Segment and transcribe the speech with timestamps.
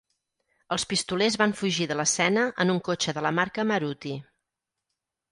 [0.75, 4.15] Els pistolers van fugir de l'escena en un cotxe de la marca Maruti.